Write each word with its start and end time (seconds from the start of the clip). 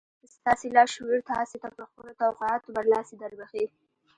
ستاسې 0.35 0.67
لاشعور 0.75 1.19
تاسې 1.31 1.55
ته 1.61 1.67
پر 1.75 1.83
خپلو 1.89 2.11
توقعاتو 2.21 2.73
برلاسي 2.77 3.15
دربښي. 3.17 3.65